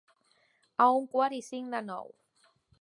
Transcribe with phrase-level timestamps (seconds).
[0.85, 2.13] A un quart i cinc de nou.